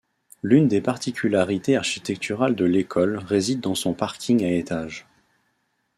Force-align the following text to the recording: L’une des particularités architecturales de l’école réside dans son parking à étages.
L’une 0.41 0.67
des 0.67 0.81
particularités 0.81 1.75
architecturales 1.77 2.55
de 2.55 2.65
l’école 2.65 3.17
réside 3.19 3.59
dans 3.59 3.75
son 3.75 3.93
parking 3.93 4.43
à 4.43 4.49
étages. 4.49 5.05